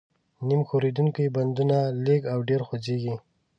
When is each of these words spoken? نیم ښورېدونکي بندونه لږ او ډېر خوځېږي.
نیم 0.47 0.61
ښورېدونکي 0.67 1.23
بندونه 1.35 1.77
لږ 2.05 2.21
او 2.33 2.39
ډېر 2.49 2.61
خوځېږي. 2.67 3.15